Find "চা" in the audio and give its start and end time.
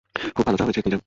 0.57-0.63